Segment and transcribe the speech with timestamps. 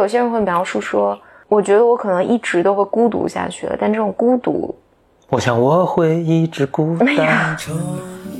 [0.00, 4.74] 有些人会描述说，我觉得我可能一直都会孤独下去了，但这种孤独，
[5.28, 7.54] 我想我会一直孤单。
[7.58, 7.76] 城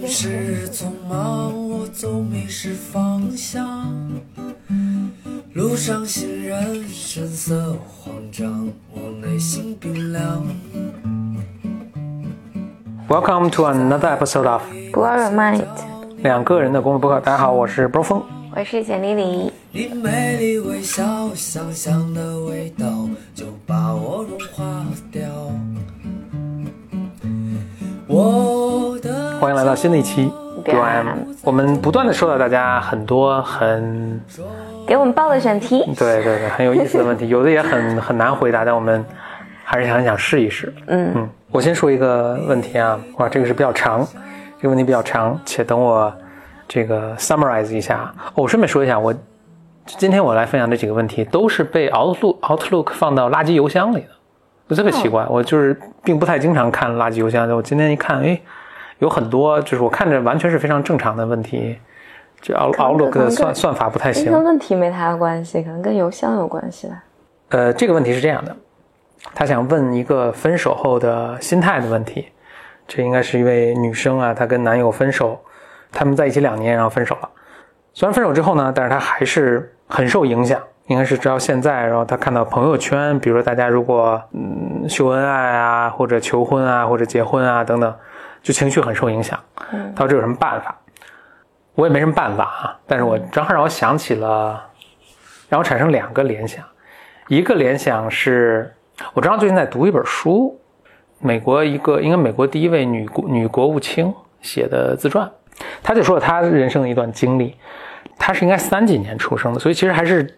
[0.07, 3.93] 市匆忙，我总迷失方向。
[5.53, 10.43] 路上行人神色慌张，我内心冰凉。
[13.07, 14.63] Welcome to another episode of
[14.95, 15.65] blow your mind。
[16.23, 17.21] 两个人的公路博客。
[17.21, 18.23] 大家好，我是波峰。
[18.57, 25.23] 我是简丽丽，你美丽微笑，香香的味道就把我融化掉。
[28.09, 30.29] 我的欢迎来到新的一期
[30.65, 31.07] 别 UM。
[31.45, 34.21] 我们不断的收到大家很多很
[34.89, 35.85] 给我们报的选题。
[35.97, 39.05] 对对对很有意思的问题，有的也很 很难回答，但我们
[39.63, 40.75] 还是很想试一试。
[40.89, 44.05] 嗯嗯，我先说一个问题啊，哇，这个是比较长，
[44.59, 46.13] 这个问题比较长，且等我
[46.67, 48.13] 这个 summarize 一下。
[48.35, 49.15] 哦，我顺便说一下，我
[49.87, 54.09] 今天我来分享这几个问题都是被 Outlook Outlook 放到垃圾邮箱里的，
[54.69, 55.27] 就特别奇怪。
[55.29, 58.41] 我就是并不太经常看垃圾邮箱，我今天一看，哎，
[58.99, 61.79] 有很多就是我看着完全是非常正常的问题，
[62.41, 64.31] 这 Out Outlook 的算算法不太行。
[64.31, 67.03] 跟问题没太大关系，可能跟邮箱有关系吧。
[67.49, 68.55] 呃，这个问题是这样的，
[69.35, 72.27] 他想问一个分手后的心态的问题。
[72.87, 75.39] 这应该是一位女生啊，她跟男友分手，
[75.93, 77.31] 他们在一起两年，然后分手了。
[77.93, 81.85] 虽然分手之后呢，但是他还是很受影响，应该是直到现在。
[81.87, 87.95] 然后他看到朋友圈，比如说大家如果嗯秀恩爱啊，或者求婚啊，或者结婚啊等等，
[88.43, 89.39] 就情绪很受影响。
[89.73, 90.75] 嗯她说这有什么办法？
[91.75, 94.63] 我也没什么办法啊，但是我正好让我想起了，
[95.49, 96.65] 让我产生两个联想。
[97.29, 98.75] 一个联想是，
[99.15, 100.61] 我正好最近在读一本书，
[101.21, 105.31] 美国一个应该美国第一位女国女国务卿写的自传，
[105.83, 107.55] 她就说了他人生的一段经历。
[108.23, 110.29] 他是应该三几年出生的，所以其实还是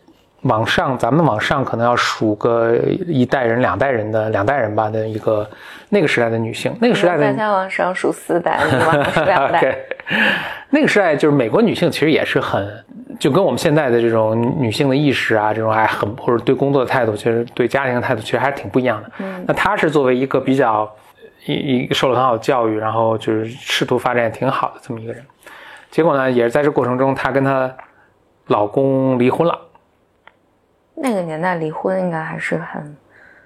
[0.42, 2.76] 往上，咱们往上可能要数个
[3.08, 5.44] 一代人、两代人的两代人吧的一个
[5.88, 9.76] 那个时代的女性，那个时代的大家往上数四代，你往上数两代。
[10.70, 12.64] 那个时代就是美国女性其实也是很，
[13.18, 19.10] 就跟我们现在的这种女性的意识啊，这种还很或者对工作的态度，其实对家庭的态度其实还是挺不一样的。
[19.18, 20.88] 嗯那她是作为一个比较
[21.46, 25.24] 一一个受了很好的教育，然后就是仕途发展也挺好的这么一个人，
[25.90, 27.70] 结果呢，也是在这过程中，她跟她
[28.46, 29.58] 老公离婚了。
[30.94, 32.96] 那个年代离婚应该还是很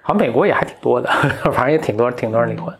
[0.01, 1.09] 好像美国也还挺多的，
[1.51, 2.73] 反正也挺多挺多人离婚。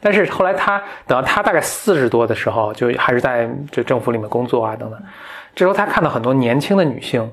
[0.00, 5.02] 但是后来她等到她大概四十多的时候，就还是在这政府里面工作啊等等。
[5.54, 7.32] 这时候她看到很多年轻的女性，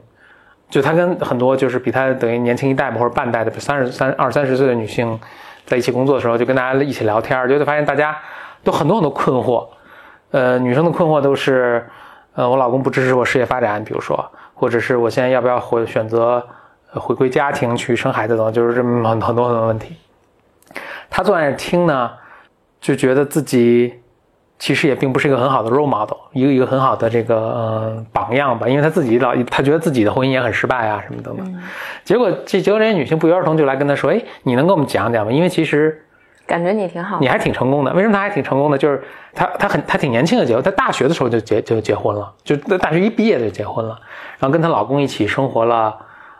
[0.69, 5.19] 就她跟很多就是比她等于年轻一代吧或者半代的三十三二三十岁的女性
[5.65, 8.17] 在一起工作的时候，就跟大家一起聊天，就会发现大家
[8.63, 9.67] 都很多很多困惑。
[10.31, 11.87] 呃，女生的困惑都是，
[12.33, 16.45] 呃，我老公不支持我事业发展，比如说，或者是我现在要不要回选择
[16.91, 19.95] 回归家庭去生孩子等等，就是这么很很多很多问题。
[21.09, 22.11] 他坐在那听呢，
[22.81, 23.93] 就觉得自己
[24.57, 31.61] 其实也并不是一个很好的 role model，一个一个很好的这个呃榜样吧，因为他自己老他觉得自己的婚姻也很失败啊什么等等。
[32.03, 35.31] 结果这结果这些女性不约而同就来跟他说：“哎，你能跟我们讲讲吗？
[35.31, 36.01] 因为其实
[36.47, 37.27] 感觉你挺好你。
[37.27, 37.91] 还挺成功的。
[37.93, 38.77] 为什么他还挺成功的？
[38.77, 43.99] 就是他他很他挺年轻的结婚，他大学的时候就结就结婚了，就在大学一毕业就结婚了，
[44.39, 45.93] 然后跟她老公一起生活了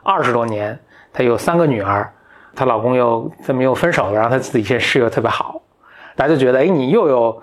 [0.04, 0.80] 二十多年，
[1.12, 2.10] 她有三个女儿，
[2.56, 5.62] 她老公又这么又分手了，然后她自己现在事业特别好，
[6.16, 7.42] 大家就觉得哎你又有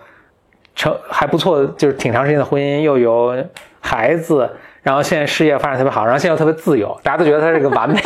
[0.74, 3.36] 成还不错，就是挺长时间的婚姻，又有
[3.80, 4.50] 孩子。
[4.82, 8.00] 然后现在事业发展特别好，然后现在又特别自由，大家都觉得他是个完美。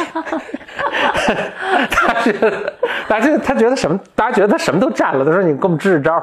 [1.91, 2.73] 他觉得，
[3.09, 3.99] 大家他觉得什么？
[4.15, 5.25] 大家觉得他什么都占了。
[5.25, 6.23] 他说：“你给我们支支招。”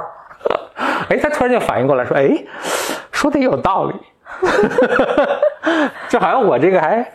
[1.10, 2.30] 哎，他突然就反应过来说：“哎，
[3.12, 3.96] 说的也有道理。
[6.08, 7.12] ”就好像我这个还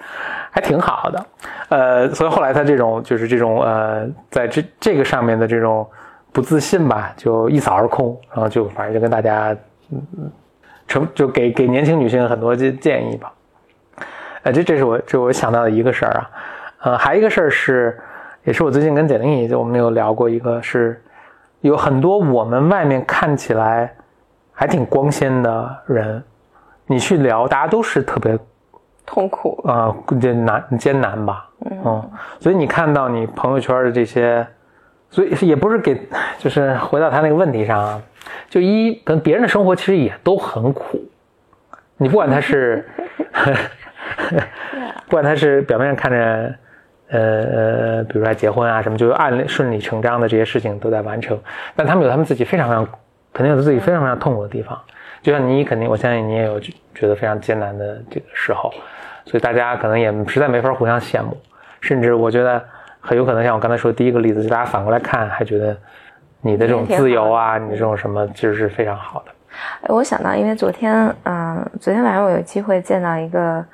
[0.50, 1.26] 还挺好的，
[1.68, 5.88] 呃，所以后来他这种就是这种呃，在这这个上面的这种
[6.32, 9.56] 不自信吧，就一扫而空，然后就反正就跟大家
[9.90, 10.30] 嗯嗯
[10.86, 13.32] 成就给给年轻女性很多建建议吧。
[14.42, 16.30] 呃，这这是我这我想到的一个事儿啊，
[16.82, 18.00] 呃，还有一个事儿是，
[18.44, 21.02] 也是我最近跟简玲也我们有聊过，一个是
[21.60, 23.92] 有很多我们外面看起来
[24.52, 26.22] 还挺光鲜的人，
[26.86, 28.38] 你去聊，大家都是特别
[29.04, 31.48] 痛苦，啊，艰难艰难吧，
[31.84, 34.46] 嗯，所以你看到你朋友圈的这些，
[35.10, 35.98] 所以也不是给，
[36.38, 38.02] 就是回到他那个问题上啊，
[38.48, 41.00] 就一跟别人的生活其实也都很苦，
[41.96, 42.86] 你不管他是，
[45.06, 46.54] 不管他是表面上看着，
[47.08, 51.40] 呃呃，比如说结婚啊什么，就按顺理成章的这些事情都在完成，
[51.74, 52.86] 但他们有他们自己非常非常，
[53.32, 54.78] 肯定有自己非常非常痛苦的地方，
[55.22, 58.70] 就像你肯定，我相信你也有觉得非常艰难的这个时候，
[59.24, 61.36] 所以大家可能也实在没法互相羡慕。
[61.80, 62.62] 甚至我觉得
[63.08, 65.74] 很有可能像我刚才说的第一个例子，就大家反过来看，还觉得
[66.42, 69.32] 你的这种自由啊，你这种什么，其实是非常好的。
[69.80, 70.92] 哎我想到，因为昨天，
[71.24, 73.64] 嗯、昨天晚上我有机会见到一个，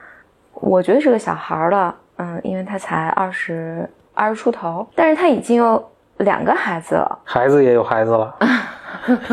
[0.52, 7.19] 我觉得是个小孩儿了，嗯，因为他才二十二十出头，但是他已经有两个孩子了。
[7.25, 8.37] 孩子也有孩子了，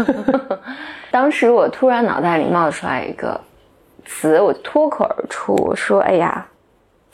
[1.12, 3.40] 当时我突然脑袋里冒出来一个
[4.04, 6.44] 词，我脱口而出，我说：“哎呀，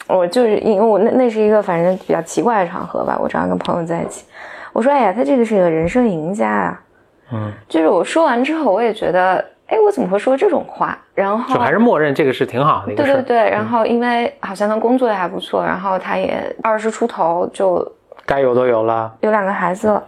[0.08, 4.26] 我就是因为我那那是一个反正比较奇怪的场合吧，我正好跟朋友在一起，
[4.74, 6.82] 我说：哎呀，他这个是个人生赢家啊。”
[7.30, 10.98] 嗯，就是我说完之后，我也觉得，哎，我怎么会说这种话？
[11.14, 13.12] 然后就还是默认这个是挺好的一个事。
[13.16, 17.86] 对对对，然后因为好像他工作也还不错，然后他也二十出头就
[18.26, 19.14] 该有都有了。
[19.20, 20.02] 有两个孩子了。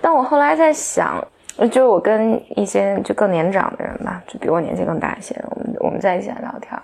[0.00, 1.24] 但我后来在想，
[1.70, 6.76] 就是我跟一些就更年长的人吧，就比我年纪更大一些，我们我们在一起聊天，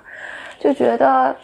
[0.60, 1.34] 就觉得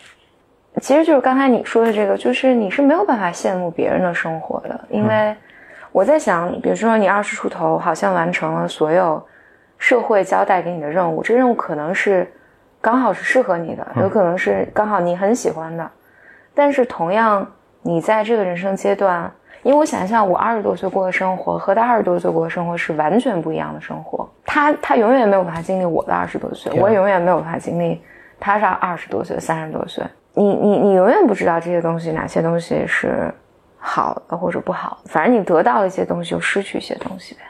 [0.81, 5.37] 其实就是刚才你说的这个，就是你是没有办法羡慕别人的生活的，因为
[5.93, 9.23] 我在想，比如说你二十出头，好像完成了所有
[9.79, 12.31] 社会交代给你的任务，这任务可能是
[12.81, 15.91] 刚好是适合你的，有可能是刚好你很喜欢的，
[16.55, 17.47] 但是同样，
[17.83, 19.31] 你在这个人生阶段，
[19.63, 24.29] 因为我想象我二十多岁过的生活和他二十多岁过的生活是完全不一样的生活。
[24.47, 28.03] 他他永远没有办法经历我的二十多岁，我永远没有办法经历
[28.39, 30.05] 他是二十多岁、三十多岁。
[30.35, 33.33] 你你你永远不知道这些东西哪些东西是
[33.79, 37.41] 好的或者不好的，反正你得到了一些东西，就失去一些东西呗。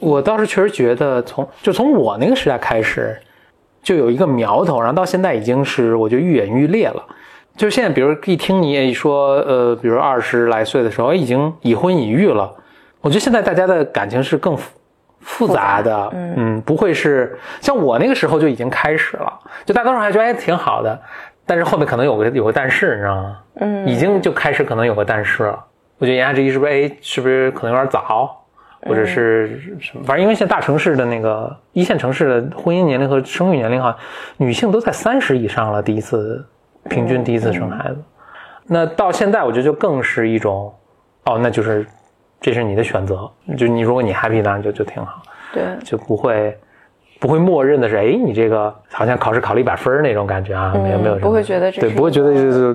[0.00, 3.18] 我倒是确实觉得从，就从我那个时代开始，
[3.82, 7.02] 就有一个苗头，然后到现在已经是我觉得愈演愈烈了。
[7.56, 12.54] 就现在，比如一听你也说，呃，比如二十来岁的时候，已经已婚已育了，
[13.00, 14.70] 我觉得现在大家的感情是更复
[15.20, 19.32] 复杂的，嗯不会是像我那个时候就已经开始了，
[19.64, 21.00] 就大多数人还觉得哎挺好的，
[21.48, 23.38] 但是后面可能有个有个但是，你知道吗？
[23.54, 25.64] 嗯已经就开始可能有个但是了。
[25.96, 28.40] 我觉得言下之意是不是哎，是不是可能有点早，
[28.82, 30.04] 或者是什么？
[30.04, 33.98] 反正因为现在大城市的那个一线城市的婚姻年龄和生育年龄，好像
[34.36, 36.46] 女性都在三十以上了，第一次
[36.88, 37.96] 平均第一次生孩子。
[38.66, 40.72] 那到现在，我觉得就更是一种，
[41.24, 41.84] 哦，那就是
[42.40, 45.22] 这是你的选择，就你如果你 happy，当然就就挺好，
[45.52, 46.56] 对，就不会。
[47.20, 52.74] 不会默认的是，哎，你这个好像考试考了一百分儿那种感觉啊，没有没有，不会觉得这对，不会觉得就是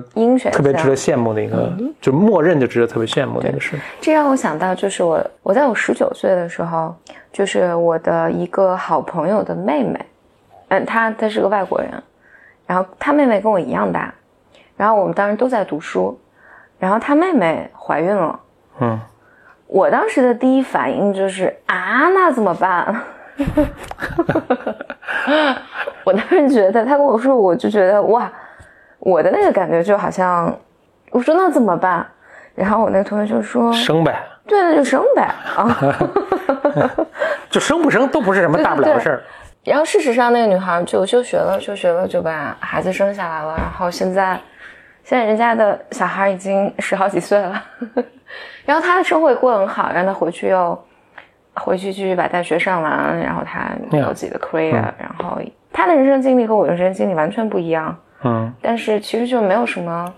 [0.50, 3.78] 特别值得羡慕的一个，就默认就值得特别羡慕的一个事。
[4.00, 6.94] 这让我想到，就是我我在我十九岁的时候，
[7.32, 9.98] 就是我的一个好朋友的妹妹，
[10.68, 11.90] 嗯，她她是个外国人，
[12.66, 14.12] 然后她妹妹跟我一样大，
[14.76, 16.18] 然后我们当时都在读书，
[16.78, 18.38] 然后她妹妹怀孕了，
[18.80, 19.00] 嗯，
[19.68, 22.94] 我当时的第一反应就是啊，那怎么办？
[26.04, 28.30] 我当时觉得，他跟我说，我就觉得哇，
[28.98, 30.54] 我的那个感觉就好像，
[31.10, 32.06] 我说那怎么办？
[32.54, 35.22] 然后我那个同学就说，生呗，对，那就生呗
[35.56, 35.76] 啊。
[37.50, 39.22] 就生不生都不是什么大不了的事儿。
[39.64, 43.54] 然后事实上，那个女孩就休学了，休学了就把孩子生下来了。
[43.56, 44.38] 然后现在，
[45.02, 47.62] 现在人家的小孩已经十好几岁了，
[48.66, 50.86] 然后她的生活也过得很好，让她回去又
[51.54, 55.40] 回去继续把大学上完，然后他有自己的 career，、然后
[55.72, 57.96] 他的人生经历和我的人生经历完全不一样。
[58.22, 60.12] 嗯，但是其实就没有什么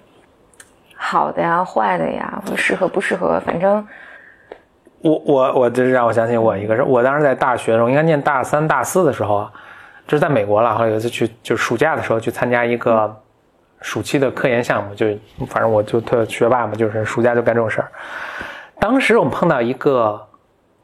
[0.94, 3.86] 好的呀、坏的呀，或者适合不适合，反正
[5.00, 9.52] 我我我这让我想起我一个事，我当时在大学的时候，应该念大三大四的时候啊，
[10.06, 10.74] 这是在美国了。
[10.74, 13.14] 后来有一次去，就是暑假的时候去参加一个
[13.80, 15.06] 暑期的科研项目，就
[15.48, 17.88] 反正我就特学霸嘛，就是暑假就干这种事儿。
[18.78, 20.25] 当时我们碰到一个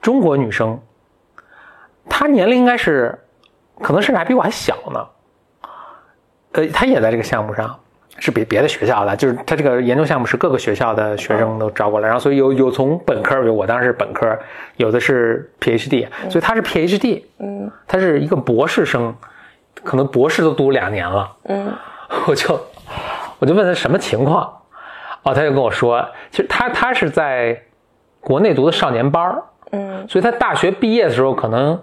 [0.03, 0.79] 中国女生，
[2.11, 3.19] 她年龄应该是，
[3.81, 5.07] 可能甚至还比我还小呢。
[6.53, 7.79] 呃，她也在这个项目上，
[8.19, 14.39] 是别别的学校的，就是她这个研究项目是各个学校的学生都招过来，然后所以有有从本科，比如我当时是本科，
[14.77, 17.71] 有的是 PhD，所以她是 PhD，嗯。
[17.87, 19.15] 她是一个博士生，
[19.85, 21.73] 可能博士都读两年了，嗯。
[22.27, 22.61] 我就
[23.39, 24.43] 我就问她什么情况，
[25.23, 27.63] 哦，她就跟我说，其实她她是在
[28.21, 29.43] 国内读的少年班儿
[29.73, 30.07] 嗯。
[30.09, 31.79] 所以他大学毕业的时候可能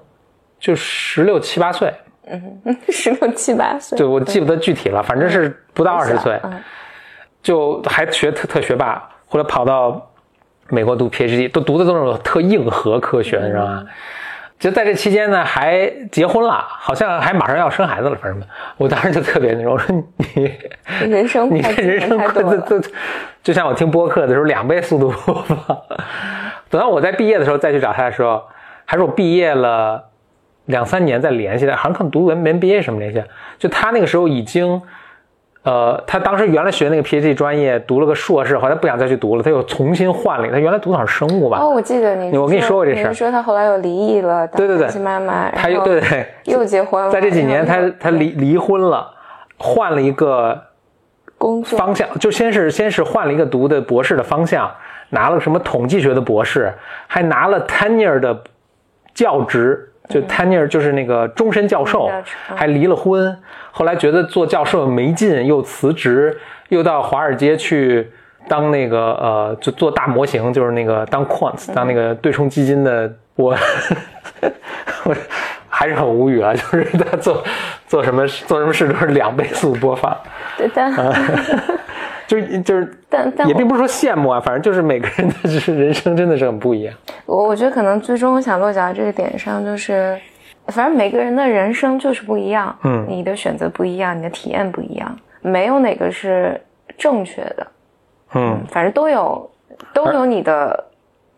[0.60, 1.93] 就十六七八岁，
[2.25, 6.60] 嗯，十六七八岁，对我记不得具体了，反正是不到二十岁，嗯。
[7.41, 10.12] 就还学特特学霸，后来跑到
[10.67, 13.86] 美国读 PhD，都读的都是那种特硬核科学，你知道吗？
[14.60, 18.43] 就在这期间呢，还结婚了，好像还马上要生孩子了，反正
[18.75, 20.51] 我当时就特别那种，我说你
[21.10, 22.43] 人生你这人生太
[23.41, 25.77] 就像我听播客的时候两倍速度播放。
[26.69, 28.43] 等到我在毕业的时候再去找他的时候，
[28.85, 30.03] 还是我毕业了
[30.65, 33.23] 两三年再联系的，好像可能读文文 MBA 什么联系。
[33.57, 34.81] 就他那个时候已经，
[35.63, 40.55] 呃，他当时原来学那个 PhD 专业，读了个硕士，后来不想再去读了，他又重新换了一个。
[40.55, 41.59] 他原来读的好像是生物吧？
[41.59, 49.11] 哦，我记得你，我跟你说过这事儿你说他后来又离异了，对对对妈妈，他又对对，又结婚了，在这几年他他离离婚了，
[49.57, 50.59] 换了一个
[51.38, 54.71] 工作方向，就先是先是换了一个读的博士的方向，
[55.09, 56.73] 拿了什么统计学的博士，
[57.07, 58.43] 还拿了 tenure 的
[59.13, 62.09] 教职，就 tenure 就是那个终身教授
[62.55, 63.37] 还离了婚，
[63.71, 66.37] 后来觉得做教授没劲，又辞职，
[66.69, 68.11] 又到华尔街去
[68.47, 73.55] 当那个呃，就做大模型，就是那个当 quants，当那个对冲基金的我。
[75.05, 75.15] 我
[75.71, 77.41] 还是很无语啊，就是他做
[77.87, 80.15] 做什么做什么事都是两倍速播放，
[80.57, 80.93] 对，但
[82.29, 86.93] 就是就是，但但也并不是说羡慕啊，反正就是每个人的就是人生真的是很不一样。
[87.25, 90.15] 我我觉得可能最终我想落脚这个点上，就是
[90.67, 96.62] 反正每个人的人生就是不一样，嗯你的选择不一样，你的体验不一样，没有哪个是
[96.95, 97.67] 正确的，
[98.36, 99.50] 嗯，反正都有
[99.91, 100.86] 都有你的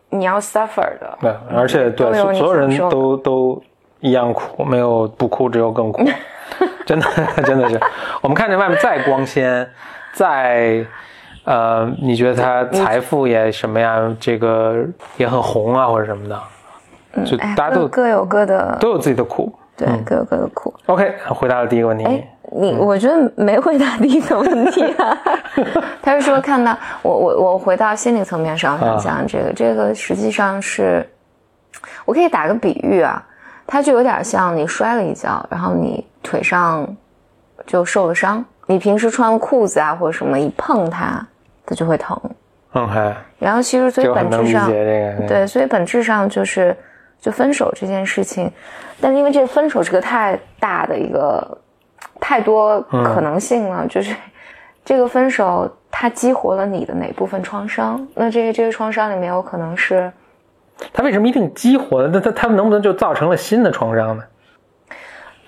[0.09, 3.63] 你要 suffer 的，对，而且对有所所有人都都
[4.01, 6.03] 一样苦，没有不哭，只有更苦，
[6.85, 7.05] 真的
[7.45, 7.79] 真的是。
[8.21, 9.65] 我们看见外面再光鲜，
[10.13, 10.85] 再
[11.43, 14.85] 呃，你觉得他财富也什么呀，这个
[15.17, 19.51] 也很红啊，或者什么的，就哎，大家都各各有各的，都有自己的苦。
[19.75, 20.71] 对，各有各的苦。
[20.85, 22.05] OK，回答了第一个问题。
[22.05, 25.17] 哎，你我觉得没回答第一个问题啊。
[26.03, 31.03] 他是说看到我我我回到心理层面上想讲这个，这个实际上是，
[32.05, 33.25] 我可以打个比喻啊，
[33.65, 36.87] 它就有点像你摔了一跤，然后你腿上
[37.65, 41.27] 就受了伤，你平时穿裤子啊或者什么一碰它，
[41.65, 42.17] 它就会疼。
[42.71, 44.73] OK，然后其实所以本质上解
[45.17, 45.27] 这个。
[45.27, 46.75] 对，所以本质上就是
[47.19, 48.49] 就分手这件事情，
[49.01, 51.57] 但是因为这个分手是个太大的一个
[52.19, 54.15] 太多可能性了，就是
[54.85, 58.07] 这个分手它激活了你的哪部分创伤？
[58.15, 60.09] 那这个这个创伤里面有可能是
[60.93, 62.09] 他为什么一定激活呢？
[62.13, 64.23] 那他他能不能就造成了新的创伤呢？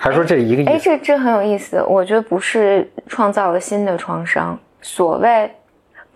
[0.04, 0.84] 还是说这一个哎，意思？
[0.84, 5.50] 这这很有意思，我觉得不是创造了新的创伤，所谓。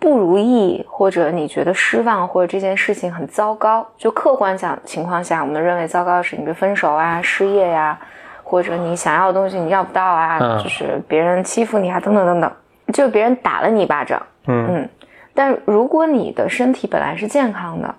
[0.00, 7.98] 不如意，或者你觉得失望，或者这件事情很糟糕，就客观讲情况下，我们认为糟糕的是你的分手啊、失业呀、
[8.44, 12.52] 或者你想要的东西你要不到啊，嗯就是别人欺负你啊，等等等等，
[12.92, 14.88] 就别人打了你一巴掌，嗯嗯，
[15.34, 17.92] 但如果你的身体本来是健康的，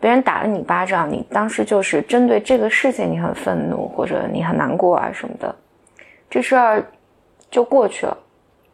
[0.00, 5.54] 别人打了你一巴掌，你当时就是针对这个事情你很愤怒，或者你很难过啊什么的，
[6.30, 6.82] 这事儿
[7.50, 8.16] 就过去了。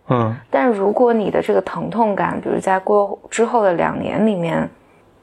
[0.09, 0.37] 嗯。
[0.51, 4.69] 但如果你的这个疼痛感，比如在过之后的两年里面，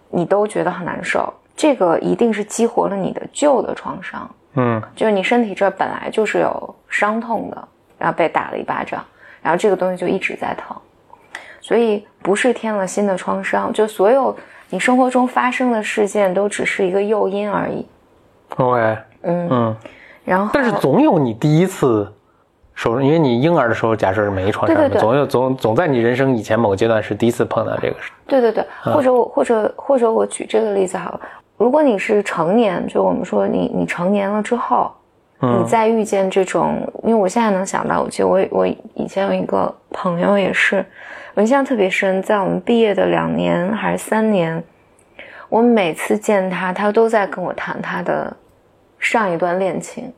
[0.09, 4.81] 你都觉得很难受，这个一定是激活了你的旧的创伤，嗯。
[4.95, 7.67] 就是你身体这本来就是有伤痛的，
[7.97, 9.01] 然后被打了一巴掌，
[9.41, 10.75] 然后这个东西就一直在疼，
[11.61, 14.35] 所以不是添了新的创伤，就所有
[14.73, 17.85] 你生活中发生的事件都只是一个诱因而已。
[18.57, 19.77] ，OK，嗯，嗯，
[20.25, 22.11] 然后但是总有你第一次
[22.73, 24.99] 手，因为你婴儿的时候假设是没创伤的，对对对。
[24.99, 28.11] 总有总总在你人生以前某个阶段是第一次碰到这个事。
[28.25, 31.21] 对对对，或者我或者或者我举这个例子好了，
[31.55, 34.91] 如果你是成年，就我们说你你成年了之后，
[35.41, 35.59] 嗯。
[35.59, 40.83] 你再遇见这种，因为我现在能想到，我记得我我以前有一个朋友也是，
[41.35, 44.63] 我印象特别深，在我们毕业的两年还是三年，
[45.49, 48.35] 我每次见他，他都在跟我谈他的
[48.99, 50.13] 上一段恋情。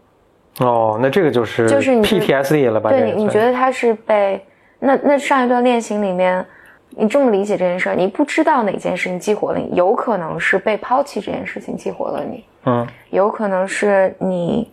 [0.60, 2.90] 哦，那这个就是就是你 PTSD 了吧？
[2.90, 4.46] 对你，觉得他是被
[4.80, 6.46] 那那上一段恋情里面，
[6.90, 14.70] 你这么理解这件事儿，你不知道哪件事情激活了你，有可能是被抛弃这件事情激活了你，嗯有可能是你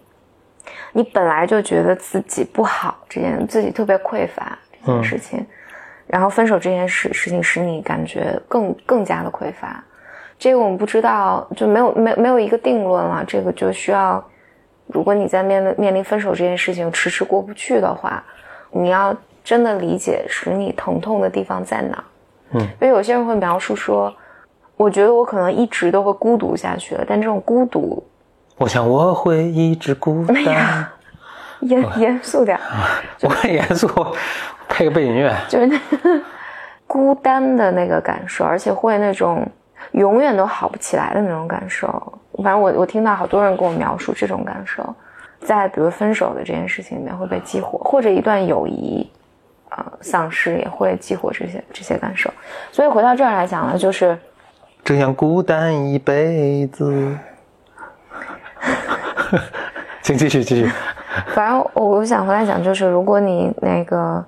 [0.93, 5.45] 你本来就觉得自己不好，这件自己特别匮乏这件事情，
[6.07, 9.83] 然后分手这件事事情使你感觉更更加的匮乏。
[10.39, 13.25] 这个我们不知道，就没有没没有一个定论了。
[13.27, 14.23] 这个就需要，
[14.89, 18.23] 如果你在面面临分手这件事情迟迟过不去的话，
[18.71, 22.05] 你要真的理解使你疼痛的地方在哪。
[22.51, 24.13] 嗯，因为有些人会描述说，
[24.77, 28.03] 我觉得我可能一直都会孤独下去了，但这种孤独
[28.59, 30.37] 我想我会一直孤单。
[31.63, 32.59] 严严肃点，
[33.23, 33.87] 我很严肃，
[34.73, 35.31] 配个背景乐。
[35.49, 36.25] 就是那个
[36.87, 39.47] 孤单的那个感受，而且会那种
[39.93, 41.87] 永远都好不起来的那种感受。
[42.39, 44.83] 反正我我听到好多人跟我描述这种感受，
[45.41, 49.07] 在比如分手的这件事情里面会被激活，或者一段友谊
[49.69, 52.31] 啊、呃丧失也会激活这些这些感受。
[52.71, 54.19] 所以回到这儿来讲呢，就是
[54.83, 57.17] 这样孤单一辈子。
[60.03, 60.71] 请继续继续。
[61.35, 64.25] 反正我我想回来讲，就是如果你那个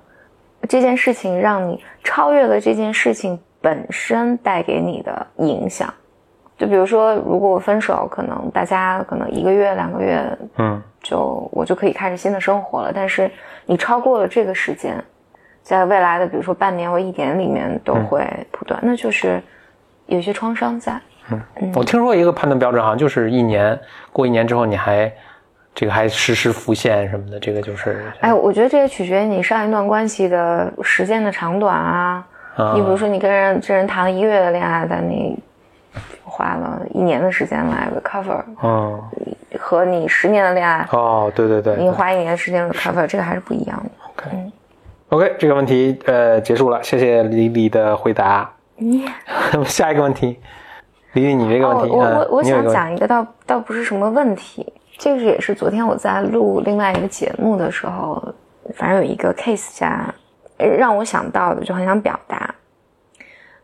[0.65, 5.93] 这件事情让你超越了这件事情本身带给你的影响。
[6.57, 10.25] 就比如说，如果我分手，可能大家可能一个月、两个月，
[10.57, 12.91] 嗯，就我就可以开始新的生活了。
[12.95, 13.29] 但是
[13.65, 14.95] 你超过了这个时间，
[15.61, 19.41] 在未来的比如说半年或一年里面都会不断，那就是
[20.05, 20.93] 有些创伤在。
[21.29, 21.41] 嗯
[21.73, 23.77] 我听说一个判断标准，好像就是一年
[24.13, 25.11] 过一年之后，你还
[25.75, 32.25] 这个还实时浮现什么的，这个就是哎，我觉得这也取决于你上一段关系的时间的长短啊。
[32.55, 35.37] 啊你比如说，你跟人这人谈了一个月的恋爱，但你
[36.23, 39.03] 花了一年的时间来 recover，嗯
[39.59, 43.89] 和你十年的恋爱，哦，对对对你花一年时间 recover，这个还是不一样的。
[44.09, 44.51] ，OK
[45.09, 48.49] OK，这个问题呃结束了，谢谢李李的回答。
[48.77, 49.01] 耶、
[49.65, 50.39] 下一个问题，
[51.13, 58.33] 李李你这个问题，哦、我嗯我我想讲一个倒倒不是什么问题，这个也是昨天我在录另外一个节目的时候，
[58.75, 60.13] 反正有一个 case 下
[60.57, 62.55] 让我想到的，就很想表达。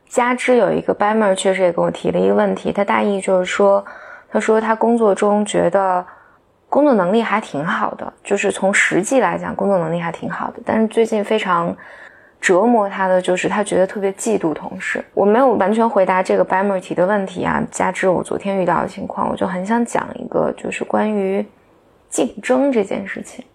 [0.09, 3.83] 加之有一个 b a m e r 确实也跟我提了一个问题，他大意就是说，
[4.29, 6.05] 他说他工作中觉得
[6.67, 11.73] 工作能力还挺好的，就是从实际来讲工作能力还挺好的，但是最近非常
[12.41, 15.01] 折磨他的就是他觉得特别嫉妒同事。
[15.13, 21.45] 我没有完全回答这个 b a m e r 提的问题啊，加之我昨天遇到的情况，我就很想讲一个就是关于
[22.09, 23.45] 竞争这件事情。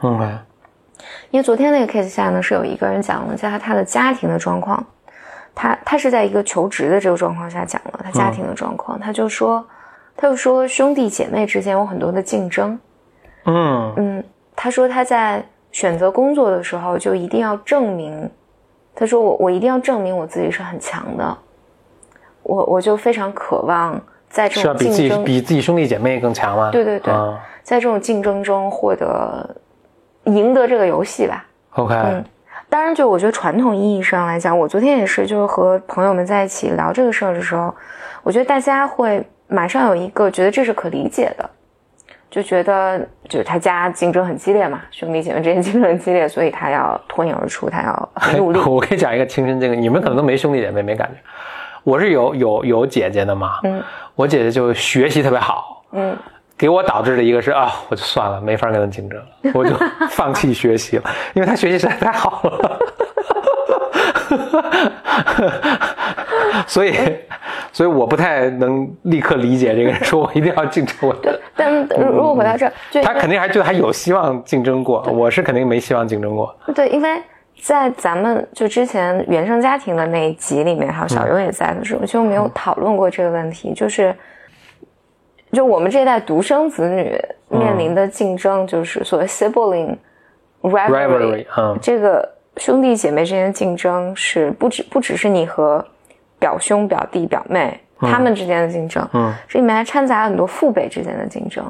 [0.00, 0.24] OK，
[1.30, 4.84] 因为昨天那个 case 下呢，是有一个人讲了下他的家庭的状况，
[5.54, 9.64] 他他是在一个求职的这个状况下讲了他家庭的状况，他就说，
[10.16, 12.76] 他就说兄弟姐妹之间有很多的竞争，
[13.44, 13.94] 嗯。
[13.96, 14.24] 嗯，
[14.56, 18.30] 他说他在选择工作的时候就一定要证明，
[18.94, 21.36] 他说我我一定要证明我自己是很强的，
[22.44, 26.70] 我我就非常渴望在这是要比自己种竞争，比自己兄弟姐妹更强吗？
[26.70, 29.48] 对对对啊在这种竞争中获得
[30.24, 31.44] 赢得这个游戏吧。
[31.70, 32.24] OK，嗯
[32.68, 37.74] 当然，就我觉得传统意义上来讲，我昨天也是，就是和朋友们在一起聊这个事儿的时候，
[38.22, 41.50] 我觉得大家会马上有一个觉得这是可理解的，
[42.32, 48.58] 就觉得就是他家竞争很激烈嘛，兄弟姐妹之间竞争很激烈，所以他要脱颖而出，他要很努力。
[48.66, 51.20] 我给你讲一个亲身经历，你们可能都没兄弟姐妹，没感觉。
[51.84, 53.82] 我是有有有姐姐的嘛，嗯
[54.14, 56.16] 我姐姐就学习特别好，嗯，
[56.56, 59.76] 给我导致的一个是啊，我就算了，没法跟她竞争了，我就
[60.08, 62.78] 放弃学习了，因为她学习实在太好了。
[66.66, 66.94] 所以，
[67.72, 76.54] 所以我不太能立刻理解这个人说我一定要竞争我对， 但如果回到这儿，他肯定还觉得还有希望竞争过，我是肯定没希望竞争过。
[76.74, 77.22] 对，因为
[77.62, 84.14] 在咱们就之前原生家庭的那一集里面，还有小优也在的时候，其实我们有讨论过这个问题，就是
[85.52, 89.96] 就我们这一代独生子女面临的竞争，就是所谓 sibling
[90.62, 91.78] rivalry，, rivalry，嗯。
[91.80, 95.84] 这个兄弟姐妹之间的竞争是不只不只是你和
[96.38, 101.64] 表兄、表弟、表妹他们之间的竞争，嗯，这里面还掺杂了很多父辈之间的竞争，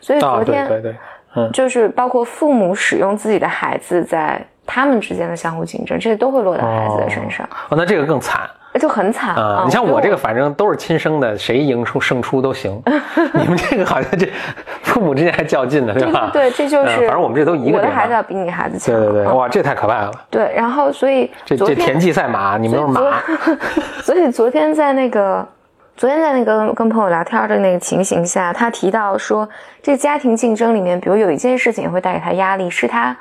[0.00, 0.96] 所以啊，昨天、对对对，
[1.36, 1.52] 嗯。
[1.52, 9.62] 就是包括父母使用自己的孩子在他们之间的相互竞争，这些都会落到孩子的身上，哦，那这个更惨就很惨啊！
[9.64, 12.80] 你像我这个，反正都是亲生的，谁赢出胜出都行。
[13.34, 14.28] 你们这个好像这
[14.82, 16.30] 父母之间还较劲呢，对吧？
[16.32, 20.10] 对对对，这就是、嗯反正我们这都一个我的孩子要比你孩子强，对对对，嗯哇，这太可怕了！
[20.30, 23.20] 对，然后所以这这田忌赛马，你们都是马。
[24.02, 25.46] 所以昨天在那个，
[25.96, 29.48] 昨天在那个跟朋友聊天的那个情形下，他提到说，
[29.82, 33.16] 这家庭竞争里面，比如有一件事情也会带给他压力，是他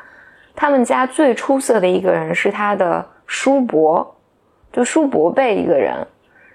[0.55, 4.15] 他们家最出色的一个人是他的叔伯，
[4.77, 5.95] 就叔伯辈一个人，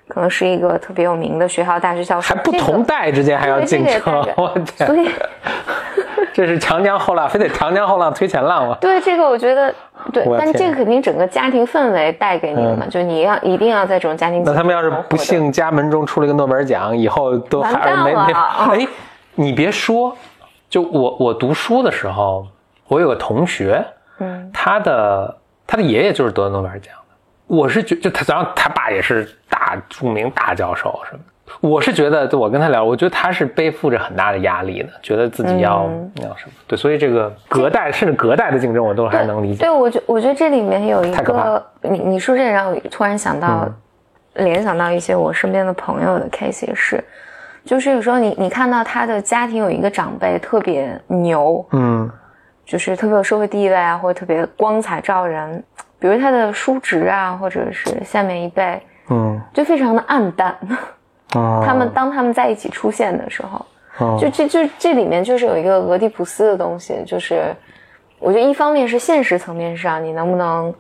[0.07, 4.01] 可能是一个特别有名的学校大学教授，还不同代之间还要竞争
[4.37, 4.87] 我天！
[4.87, 5.11] 所以
[6.33, 8.79] 这是长江后浪，非得长江后浪推前浪吗？
[8.81, 9.75] 对这个我觉得
[10.13, 18.87] 对但这个肯定整个家庭氛围带给你的嘛，就你要一定要在这种家庭，那他们要是不幸家门中出了一个诺贝尔奖，以后都还是没没啊哎，
[19.35, 20.17] 你别说，
[20.71, 22.47] 就我我读书的时候，
[22.87, 23.85] 我有个同学，
[24.21, 27.02] 嗯他的他的爷爷就是得诺贝尔奖的。
[27.53, 31.53] 我是觉就他，然后他爸也是大著名大教授什么的。
[31.61, 36.53] 我是觉得，就我跟他聊，我觉得他是背负着很大的压力的，觉得自己要、嗯要什么。
[36.67, 39.65] 对，所以这个隔代甚至隔代的竞争，我都还能理解。
[39.65, 43.69] 对，我觉我觉得这里面有一个，你你说这让我突然想到，
[44.37, 47.05] 联想到一些我身边的朋友的 case 也是，
[47.67, 52.11] 就是有时候你你看到他的家庭有一个长辈特别牛，嗯
[52.65, 55.63] 就是特别有社会地位啊，或者特别光彩照人，
[56.03, 60.59] 比如他的叔侄啊，或者是下面一辈，嗯，就非常的暗淡。
[61.35, 61.63] 哦。
[61.65, 63.65] 他们当他们在一起出现的时候，
[63.99, 64.19] 哦。
[64.21, 67.55] 就这就这里面就是有一个俄狄浦斯的东西，就是
[68.19, 70.75] 我觉得一方面是现实层面上你能不能，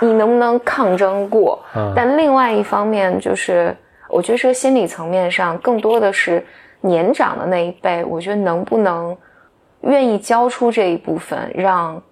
[0.00, 1.92] 你能不能抗争过，嗯。
[1.94, 3.72] 但另外一方面就是，
[4.08, 6.44] 我觉得是个心理层面上，更多的是
[6.80, 9.16] 年长的那一辈，我觉得能不能
[9.82, 12.02] 愿意交出这一部分，让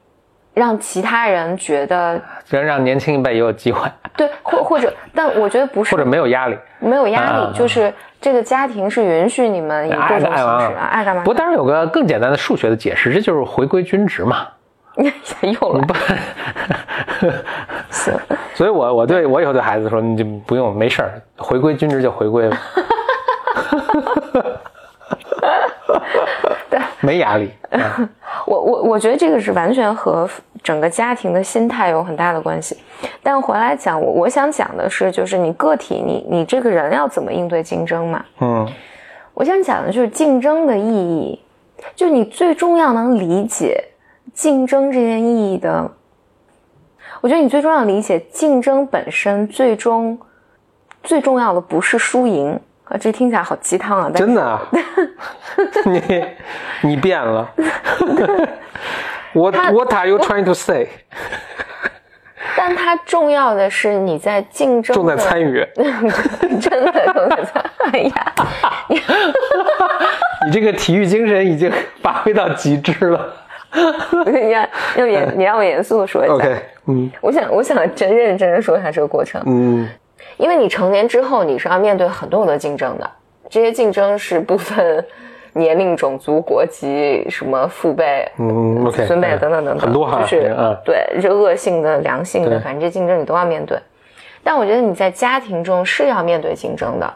[0.60, 2.20] 让其他人觉得
[2.50, 5.90] 让让年轻一辈也有机会，对，或或者，但我觉得不是。
[5.96, 6.58] 或者没有压力。
[6.78, 7.52] 没有压力，啊。
[7.54, 14.46] 就是这个家庭是允许你们以各种形式啊，爱干嘛不过当然有个更简单的数学的解释，这就是回归均值嘛。
[15.00, 15.94] 又来不，
[17.88, 18.12] 行，
[18.52, 22.56] 所以我我对我以后对孩子说，你就不用没事儿，回归均值就回归了，
[27.00, 27.50] 没压力。
[27.70, 27.80] 啊
[28.46, 30.28] 我我我觉得这个是完全和
[30.62, 32.76] 整个家庭的心态有很大的关系。
[33.22, 38.24] 但回来讲，我我想讲的是，就是你个体，你你这个人要怎么应对竞争嘛？
[38.40, 38.68] 嗯
[39.32, 41.40] 我想讲的就是竞争的意义，
[41.94, 43.82] 就你最重要能理解
[44.34, 45.90] 竞争这件意义的。
[47.22, 50.18] 我觉得你最重要理解竞争本身，最终
[51.02, 52.58] 最重要的不是输赢
[52.90, 54.60] 啊，这听起来好鸡汤啊，但真的啊，
[55.86, 56.24] 你
[56.82, 57.48] 你变了。
[59.32, 60.88] What What are you trying to say？
[62.56, 65.64] 但它重要的是你在竞争重 在参与。
[66.60, 68.34] 真的重在参，哎呀，
[70.46, 71.70] 你这个体育精神已经
[72.02, 73.34] 发挥到极致了。
[74.26, 76.34] 你让用严，你让我严肃的说一下。
[76.34, 76.56] OK，
[76.88, 79.88] 嗯我想，我想真认认真真说一下这个过程，嗯
[80.36, 83.10] 因为你成年之后，你是要面对很多很多竞争的，
[83.48, 85.04] 这些竞争是不分
[85.52, 93.78] 年龄、种族、国籍，什么父辈、嗯孙辈嗯等等等等，很多哈就是嗯对，是恶性的、良性的，反正这竞争你都要面对。
[94.42, 97.14] 但我觉得你在家庭中是要面对竞争的，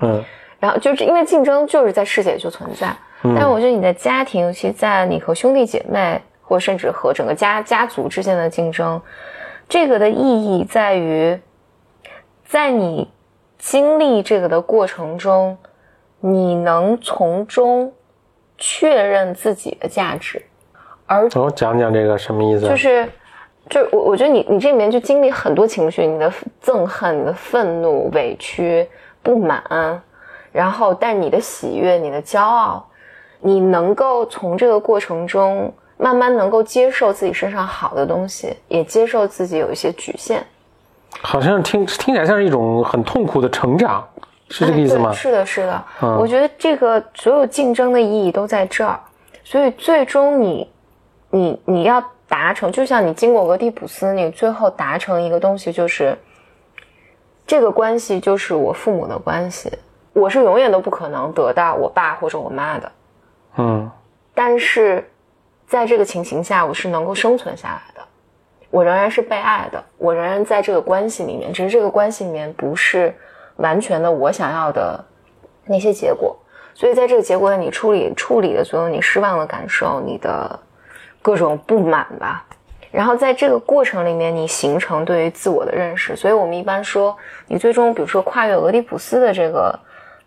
[0.00, 0.24] 嗯。
[0.60, 2.86] 然后就是因为竞争就是在世界就存在，
[3.20, 9.02] 但是我觉得你的家庭，尤其在你和兄弟姐妹，或甚至和整个家家族之间的竞争，
[9.68, 11.36] 这个的意义在于，
[12.52, 13.08] 在你
[13.56, 15.56] 经历这个的过程中，
[16.20, 17.90] 你能从中
[18.58, 20.44] 确认自己的价值，
[21.06, 22.68] 而我讲讲这个什么意思？
[22.68, 23.08] 就是，
[23.70, 26.30] 就是我我觉得你你这里面就经历很多情绪，你的
[26.62, 28.86] 憎恨、你的愤怒、委屈、
[29.22, 30.02] 不满，
[30.52, 32.86] 然后但你的喜悦、你的骄傲，
[33.40, 40.44] 你能够从这个过程中慢慢能够接受自己身上好的东西，也接受自己有一些局限，
[41.20, 44.06] 好像听听起来像是一种很痛苦的成长，
[44.48, 45.14] 是这个意思吗哎？
[45.14, 45.84] 是的，是的。
[46.02, 48.98] 嗯我觉得这个所有竞争的意义都在这儿，
[49.44, 50.72] 所以最终你，
[51.30, 56.16] 你你要达成，就像你经过俄狄浦斯，你最后达成一个东西，就是
[57.46, 59.70] 这个关系就是我父母的关系，
[60.14, 62.92] 我是永远都不可能得到我爸或者我妈的，
[63.58, 63.90] 嗯
[64.34, 65.06] 但是
[65.66, 67.91] 在这个情形下，我是能够生存下来的，
[68.72, 73.14] 我仍然是被爱的，我仍然在这个关系里面，只是这个关系里面不是
[73.56, 74.98] 完全的我想要的
[75.66, 76.34] 那些结果，
[76.72, 80.58] 所以在这个结果，你处理处理的所有你失望的感受，你的
[81.20, 82.46] 各种不满吧。
[82.90, 86.16] 然后在这个过程里面，你形成对于自我的认识。
[86.16, 87.14] 所以我们一般说，
[87.48, 89.78] 你最终比如说跨越俄狄浦斯的这个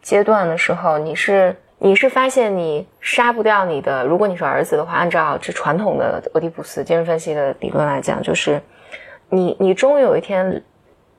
[0.04, 8.62] 阶段的时候，你是你是发现你杀不掉你的，如果你是儿子的话，按照这传统的俄狄浦斯精神分析的理论来讲，就是
[9.30, 10.64] 你你终于有一天，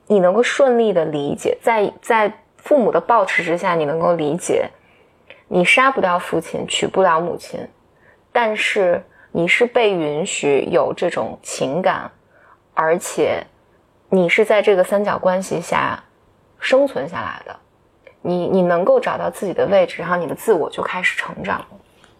[0.07, 4.69] 你能够顺利的理解，在在父母的抱持之下，你能够理解，
[5.47, 7.59] 你杀不掉父亲，娶不了母亲，
[8.31, 12.11] 但是你是被允许有这种情感，
[12.73, 13.45] 而且
[14.09, 16.03] 你是在这个三角关系下
[16.59, 17.55] 生存下来的。
[18.21, 21.63] 你你能够找到自己的位置，然后你的自我就开始成长，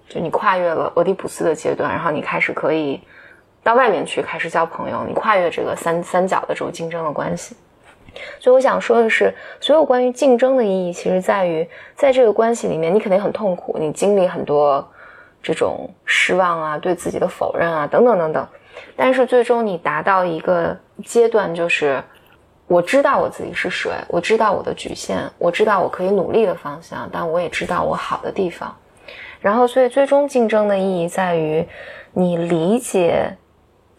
[0.07, 3.01] 就你跨越了俄狄浦斯的阶段，然后你开始可以
[3.63, 7.55] 到外面去开始交朋友，你跨越这个三三角的这种竞争的关系。
[8.39, 14.87] 所以我想说的是，所有关于竞争的意义，其实在于在这个关系里面，你肯定很痛苦，你经历很多
[15.43, 18.47] 这种失望啊、对自己的否认啊等等等等。
[18.95, 22.01] 但是最终你达到一个阶段，就是
[22.67, 28.75] 我知道我自己是谁，我知道我的局限，我知道我可以努力的方向，但我也知道我好的地方。
[29.39, 31.65] 然后，所以最终竞争的意义在于
[32.11, 33.31] 你理解，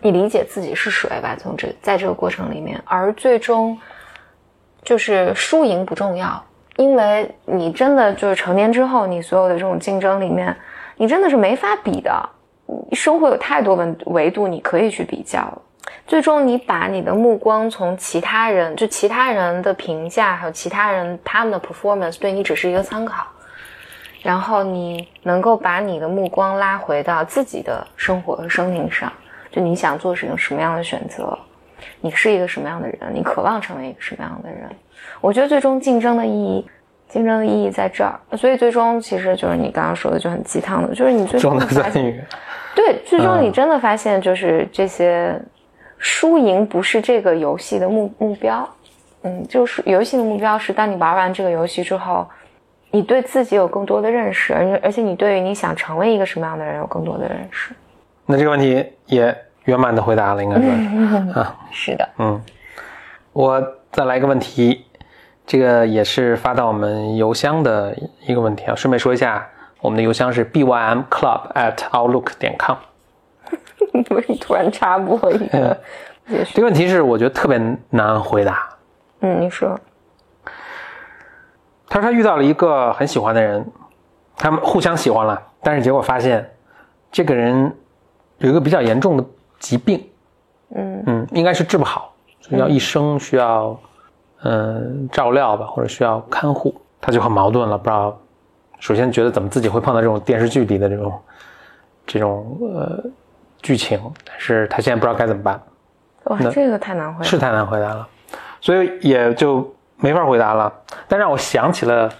[0.01, 1.35] 你理解自己是谁吧。
[1.39, 3.79] 从这在这个过程里面，而最终
[4.83, 6.45] 就是输赢不重要，
[6.77, 10.55] 因为你真的就是成年之后，你所有的这种竞争里面，
[10.97, 12.29] 你真的是没法比的。
[12.93, 15.51] 生活有太多维维度你可以去比较。
[16.09, 23.27] 最终，你把你的目光从其他人，就其他人的评价，还有其他人他们的 performance，对你只是一个参考。
[24.23, 29.13] 然后你能够把你的目光拉回到自己的生活和生命上，
[29.53, 31.39] 就你想做是一个什么样的选择，
[32.01, 34.69] 你是一个什么样的人，你渴望成为一个什么样的人。
[35.21, 36.67] 我觉得最终竞争的意义，
[37.07, 38.19] 竞争的意义在这儿。
[38.37, 42.27] 所以最终其实就是你刚刚说的就很鸡汤的，就是你最终发现，
[42.75, 45.41] 对，最终你真的发现就是这些
[45.99, 48.69] 输赢不是这个游戏的目目标，
[49.23, 52.27] 嗯，就是游戏的目标是当你玩完这个游戏之后，
[52.91, 57.75] 你对自己有更多的认识，而而且你对于你想成为一个什么样的人有更多的认识。
[58.27, 61.39] 那这个问题也圆满的回答了，应该说是。
[61.39, 62.41] 啊，是的，嗯，
[63.33, 64.85] 我再来一个问题，
[65.47, 68.75] 这个也是发到我们邮箱的一个问题啊。
[68.75, 69.47] 顺便说一下，
[69.81, 72.77] 我们的邮箱是 bym club at outlook 点 com。
[74.11, 75.77] 为什么突然插播一个？
[76.53, 77.59] 这个问题是我觉得特别
[77.91, 78.69] 难回答。
[79.21, 79.79] 嗯，你说，
[81.89, 83.67] 他说他遇到了一个很喜欢的人，
[84.37, 86.49] 他们互相喜欢了，但是结果发现
[87.11, 87.75] 这个人
[88.39, 89.25] 有一个比较严重的
[89.59, 90.07] 疾病，
[90.75, 93.79] 嗯嗯，应该是治不好，所以要一生需要
[94.43, 98.17] 嗯照料吧，或者需要看护，他就很矛盾了，不知道。
[98.81, 101.21] 首先觉得怎么自己会碰到这种电视剧里的这种
[102.07, 103.03] 这种呃
[103.69, 105.61] 剧情，但是他现在不知道该怎么办，
[106.25, 107.25] 哇，这个太难回答。
[107.31, 108.09] 是太难回答了，
[108.63, 110.73] 所以也就没法回答了。
[111.07, 112.11] 但让我想起了，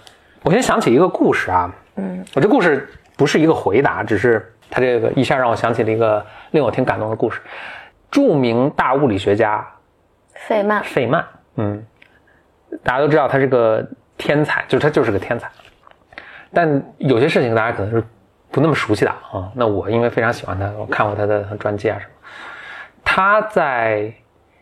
[0.43, 7.41] 我先想起一个故事啊，嗯我这故事不是一个回答，只是他这个一下让我想起了一个令我挺感动的故事。
[8.11, 9.65] 著名大物理学家
[10.35, 11.83] 费曼，费曼，嗯，
[12.83, 13.83] 大家都知道他是个
[14.19, 15.49] 天才，就是他就是个天才。
[16.53, 18.03] 但有些事情大家可能是
[18.51, 19.51] 不那么熟悉的啊。
[19.53, 22.11] 那我因为非常喜欢他，我看过他的传记啊什么。
[23.03, 24.13] 他在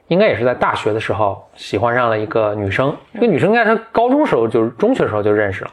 [0.07, 5.71] 应该也是在大学的时候喜欢上了一个女生，这个女生应该是高中时候就是中学时候就认识了，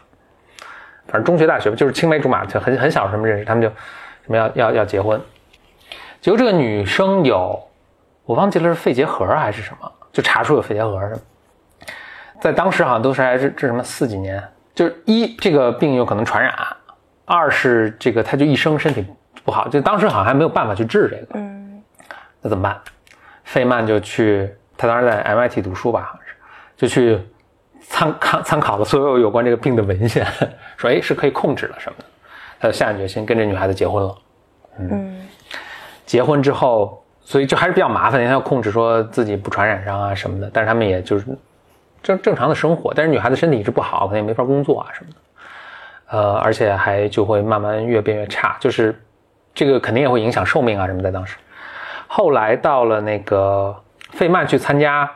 [1.07, 3.74] 反正中学大学，就是青梅竹马，就很很小什么认识，他们就什
[4.29, 5.20] 么要要要结婚。
[6.20, 7.62] 结果这个女生有
[8.24, 11.20] 我忘记了是肺结核还是什么，就查出有肺结核什么，
[12.40, 14.42] 在当时好像都是还是这什么四几年，
[14.74, 16.53] 就是一这个病有可能传染，
[17.24, 19.04] 二是这个他就一生身体
[19.44, 21.82] 不好，就当时好像还没有办法去治这个，嗯
[22.42, 22.78] 那怎么办？
[23.44, 26.34] 费曼就去，他当时在 MIT 读书吧，好像是，
[26.76, 27.18] 就去
[27.80, 30.26] 参看参考了所有有关这个病的文献，
[30.76, 32.04] 说哎是可以控制了什么的，
[32.60, 34.16] 他就下定决心跟这女孩子结婚了。
[34.78, 35.28] 嗯
[36.04, 40.50] 结婚之后，所以就还是比较麻烦，因为他要控制说自己不传染上啊什么的。
[40.52, 41.24] 但是他们也就是
[42.02, 45.16] 正正常的生活，但是女孩子身体一直不好，可能也没法工作啊什么的。
[46.09, 48.99] 呃，而且还就会慢慢越变越差，就是
[49.55, 51.11] 这个肯定也会影响寿命啊什么的。
[51.11, 51.37] 当时，
[52.07, 53.75] 后来到了那个
[54.11, 55.11] 费曼去参加，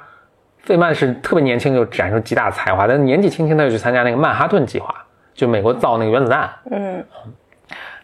[0.62, 4.94] 费曼是特别年轻就展示极大的才华，但是年纪轻轻他就去参加那个曼哈顿计划，
[5.34, 6.50] 就美国造那个原子弹。
[6.70, 7.04] 嗯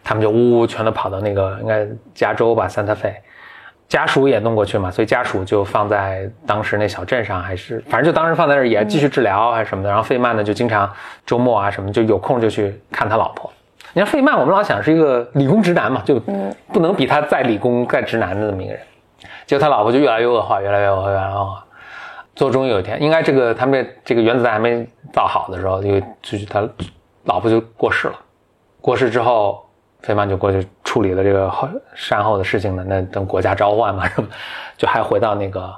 [0.07, 3.15] 他们就呜呜全都跑到那个应该加州吧，三塔费，
[3.87, 9.89] 家属也弄过去嘛，所以家属就放在当时那小镇上，还是反正就当时放在那儿也继续治疗还是什么的。
[9.89, 10.91] 然后费曼呢就经常
[11.25, 13.51] 周末啊什么就有空就去看他老婆。
[13.93, 18.81] 你看费曼，我们老想是一个理工直男嘛，就不能比他再理工再直男的这么一个人。
[19.45, 21.63] 结果他老婆就越来越恶化，越来越恶化，越来越恶化。
[22.35, 26.67] 最后终于有一天，应该这个他们这这个原子弹还没造好的时候，就就是他
[27.23, 28.15] 老婆就过世了。
[28.81, 29.64] 过世之后，
[30.05, 32.85] 费曼就过去处理了这个后善后的事情呢。
[32.87, 34.03] 那等国家召唤嘛？
[34.77, 35.73] 就还回到那个，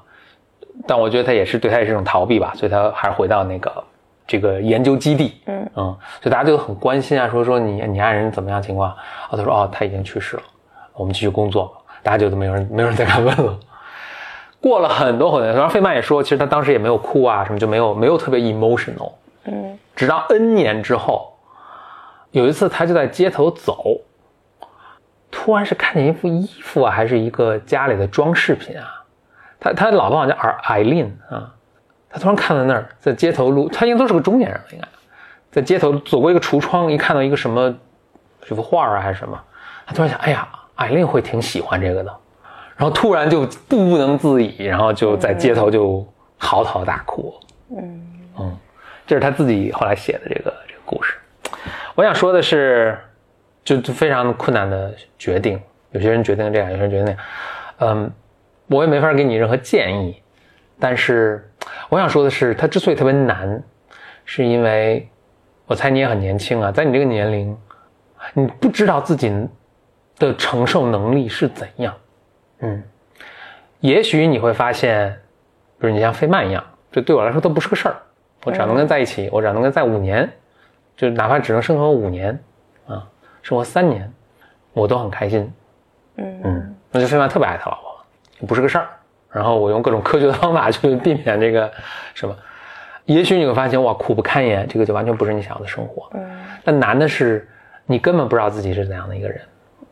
[0.86, 3.84] 但我觉得他也是对他也是一种逃避吧，所以他还是回到那个
[4.28, 5.42] 这个研究基地。
[5.46, 8.92] 嗯嗯，所以大家就很关心啊，说说你你爱人怎么样情况？
[9.30, 10.44] 哦，他说哦他已经去世了，
[10.94, 11.74] 我们继续工作。
[12.04, 13.58] 大家就都没有人没有人再敢问了。
[14.60, 19.12] 过了很多很多年，然后费曼也说，其实他当时也没有哭啊，什么就没有没有特别 emotional。
[19.46, 21.34] 嗯直到 N 年之后，
[22.32, 24.00] 有一次他就在街头走，
[25.40, 29.06] 突然是看见一副衣服啊，还是一个家里的装饰品啊。
[29.60, 31.54] 他他老婆好像叫艾艾琳啊，
[32.10, 34.88] 他突然看到那儿在街头路，他应该都是个中年人了，应该
[35.52, 37.72] 在街头走过一个橱窗，一看到一个什么
[38.42, 39.40] 这幅画啊还是什么，
[39.86, 42.12] 他突然想，哎呀，艾琳会挺喜欢这个的，
[42.76, 46.06] 然后突然就不能自已，然后就在街头就
[46.40, 47.34] 嚎啕大哭。
[47.78, 48.02] 嗯
[48.40, 48.58] 嗯，
[49.06, 51.16] 这是他自己后来写的这个这个故事。
[51.94, 52.98] 我想说的是，
[53.68, 57.20] 就就非常困难的决定，有些人决定这样，有些人决定那样。
[57.80, 58.12] 嗯，
[58.68, 60.24] 我也没法给你任何建议，
[60.80, 61.52] 但是
[61.90, 63.62] 我想说的是，它之所以特别难，
[64.24, 65.06] 是因为
[65.66, 67.58] 我猜你也很年轻啊，在你这个年龄，
[68.34, 69.30] 你不知道自己
[70.18, 71.94] 的承受能力是怎样。
[72.60, 72.82] 嗯，
[73.82, 75.12] 也许你会发现，
[75.78, 77.98] 比如你像费曼一样，这对我来说都不是个事儿。
[78.46, 80.32] 我只要能跟在一起，我只要能跟在五年，
[80.96, 82.40] 就哪怕只能生活五年，
[82.88, 83.06] 啊，
[83.48, 84.12] 生活三年，
[84.74, 85.50] 我都很开心，
[86.18, 88.90] 嗯嗯，那就说明特别爱他老婆，不是个事儿。
[89.32, 91.72] 然后我用各种科学的方法去避免这个
[92.14, 92.36] 什么，
[93.06, 96.10] 也许你会发现哇，苦不堪言，这个就完全不是你想要的生活。
[96.16, 96.30] 嗯
[96.62, 97.48] 但难的是，
[97.86, 99.42] 你根本不知道自己是怎样的一个人，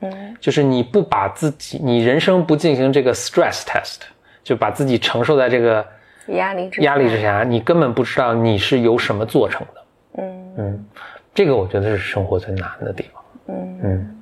[0.02, 4.02] 嗯就是你不把自己，你人生不进行这个 stress test，
[4.44, 5.86] 就把自己承受在这个
[6.28, 9.82] 压力之压力之下，你根本不知道你是由什么做成的。
[10.18, 10.86] 嗯嗯，
[11.34, 13.24] 这个我觉得是生活最难的地方。
[13.48, 14.16] 嗯嗯，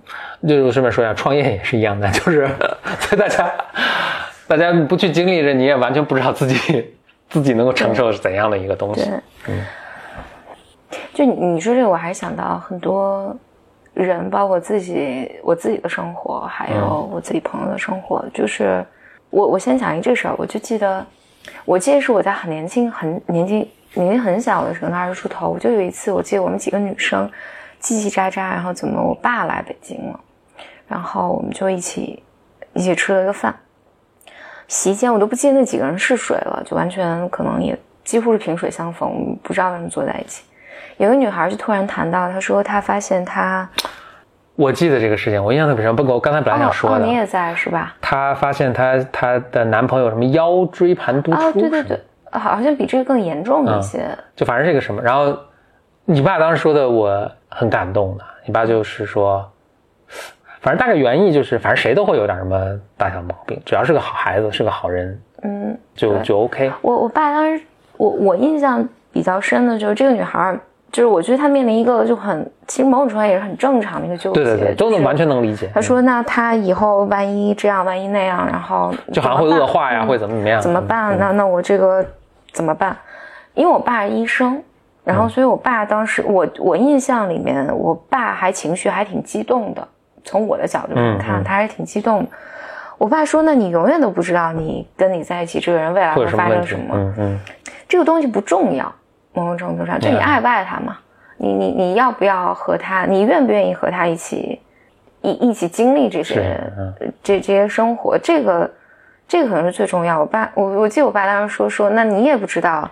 [0.47, 2.49] 就顺便说一下，创业也是一样的， 就是
[2.99, 3.51] 在大家
[4.47, 6.93] 大家不去经历着，你也完全不知道自己
[7.29, 9.09] 自己能够承受是怎样的一个东西。
[9.45, 9.55] 对，
[11.13, 13.35] 就你你说这个，我还想到很多
[13.93, 18.23] 人，包括自己我自己的生活，还有我自己朋友的生活。
[18.33, 18.85] 就是
[19.29, 21.05] 我我先讲一这事儿，我就记得，
[21.65, 27.29] 我记得是我在很年轻、很年纪年纪很小的时候，那二十出头，我就有一次，我记得我们几个女生
[27.83, 30.19] 叽叽喳喳，然后怎么我爸来北京了，
[30.87, 32.23] 然后我们就一起
[32.73, 33.53] 一起吃了一个饭。
[34.69, 40.45] 席间我都不记得那几个人是谁了，就完全可能也几乎是萍水相逢，我不知道为什么坐在一起。
[40.97, 43.69] 有个女孩就突然谈到，她说她发现她
[44.55, 45.95] 我记得这个事情，我印象特别深。
[45.95, 47.95] 不过我刚才本来想说哦，的，你也在是吧？
[47.99, 51.99] 她发现她她的男朋友什么腰椎盘突出，哦，对对对，
[52.31, 54.17] 好像比这个更严重一些。
[54.35, 55.01] 就反正是个什么。
[55.01, 55.37] 然后
[56.05, 59.47] 你爸当时说的我很感动的，你爸就是说，
[60.61, 62.57] 反正大概原意就是，反正谁都会有点什么
[62.97, 66.71] 大小毛病，只要是个好孩子，是个好人，嗯，就就 OK。
[66.81, 67.63] 我我爸当时，
[67.97, 70.59] 我我印象比较深的就是这个女孩儿，
[70.91, 74.43] 就是我觉得她面临一个就很，其实某种程度上也是很正常的一个纠结。
[74.43, 75.69] 对对对，都能完全能理解。
[75.73, 80.61] 他说：“那他以后万一这样，万一那样，然后就好像会恶化呀，嗯会怎么怎么样？
[80.61, 81.13] 怎么办？
[81.15, 82.03] 嗯那那我这个
[82.51, 82.95] 怎么办？
[83.53, 84.63] 因为我爸是医生，
[85.03, 89.87] 然嗯后所以我爸当时我我印象里面，我爸还情绪还挺激动的。
[90.23, 92.29] 从我的角度上看，嗯嗯他还挺激动的。
[92.97, 96.79] 我爸说：“那你永远都不知道你跟你在一起这个人未来会发生什？
[96.79, 96.93] 么。
[96.95, 97.39] 嗯嗯，
[97.89, 98.89] 这个东西不重要，
[99.33, 100.97] 某种程度上，就你爱不爱他嘛？
[101.35, 103.05] 你你你要不要和他？
[103.05, 104.61] 你愿不愿意和他一起
[105.21, 106.57] 一一起经历这些
[107.21, 108.17] 这这些生活？
[108.17, 108.71] 这个
[109.27, 110.21] 这个可能是最重要。
[110.21, 112.89] 我爸我我记得我爸当时说说，那你也不知道，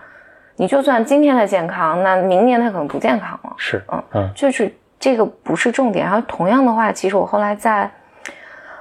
[0.62, 3.54] 你就算今天的健康，那明年他可能不健康了。
[3.58, 6.06] 是嗯嗯就是这个不是重点。
[6.06, 7.90] 然后同样的话，其实我后来在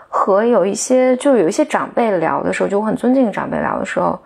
[0.07, 4.21] 和有一些就有一些长辈聊的时候，就我很尊敬的长辈聊的时候，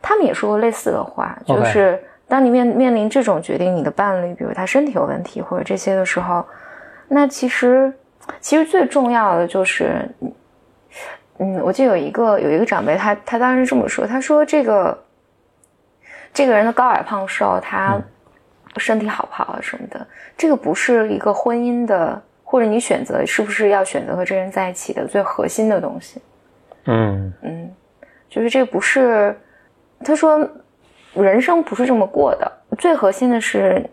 [0.00, 6.46] 他们也说过类似的话，就是当你面面临这种决定，你的伴侣比如他身体有问题或者这些的时候，
[7.08, 7.92] 那其实
[8.38, 10.08] 其实最重要的就是，
[11.40, 14.96] 嗯，我记得有一个有一个长辈，他他当时这么说，他说这个
[16.32, 18.00] 这个人的高矮胖瘦，他
[18.78, 26.22] 身体好不好啊什么的，这个不是一个婚姻的，或者你选择是不是要选择和这个人在一起的最核心的东西。
[26.86, 27.74] 嗯嗯，
[28.28, 29.38] 就是这不是，
[30.02, 30.48] 他说
[31.14, 33.88] 人生不是这么过的，最核心的是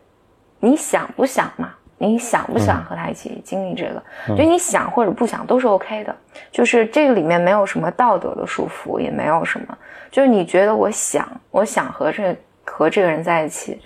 [0.59, 1.73] 你想不想嘛？
[2.01, 4.01] 你想不想和他一起经历这个？
[4.35, 6.15] 就你想或者不想都是 OK 的，
[6.51, 9.77] 就是这个里面没有什么道德的束缚，也没有什么，
[10.09, 13.79] 就是你觉得我想，我想和这和这个人在一起，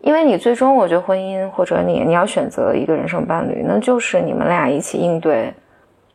[0.00, 5.52] 因为你最终我觉得婚姻或者你你要选择一个人生伴侣，那就是你们俩一起应对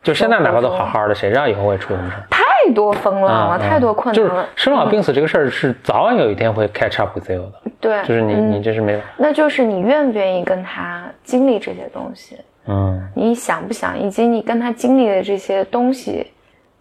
[0.02, 2.24] 就现在哪怕都好好的，谁知道以后会出什么事儿？
[2.66, 4.48] 太多风浪了，太多困难就是了。
[4.56, 16.26] 生老病死这个事儿是早晚有一天会 catch up with you 的，对，就是你嗯你这是没有，那就是你愿不愿意跟他经历这些东西，嗯你想不想，以及你跟他经历的这些东西，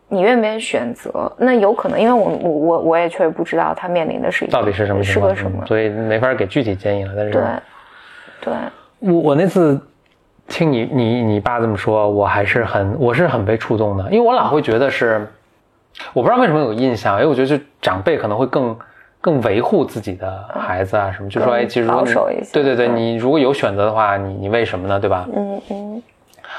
[0.09, 1.31] 你愿不愿意选择？
[1.37, 5.35] 那有可能，因为我我我我也确实不知道他面临的是一个到底是什么情况？
[5.37, 5.67] 是个什么嗯？
[5.67, 7.13] 所以没法给具体建议了。
[7.17, 7.43] 但是对，
[8.41, 8.55] 对，
[9.01, 9.79] 我我那次
[10.49, 15.27] 听你你你爸这么说，我还是很我是很被触动的，因为我老会觉得是，
[16.13, 18.77] 我不知道为什么有印象，因为我觉得就长辈可能会更
[19.21, 24.99] 更维护自己的孩子啊什么，就说哎，其实保守一些对对对，嗯你如果有选择的话，你你为什么呢？
[25.01, 25.27] 对吧？
[25.35, 26.03] 嗯嗯，